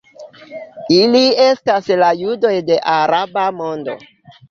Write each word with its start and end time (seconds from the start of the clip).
Ili 0.95 1.21
estas 1.45 1.91
la 2.05 2.09
judoj 2.25 2.57
de 2.73 2.81
la 2.83 2.97
araba 2.99 3.49
mondo. 3.63 4.01